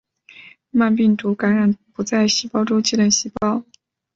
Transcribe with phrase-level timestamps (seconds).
[0.71, 3.61] 慢病毒感染不在细胞周期的细胞。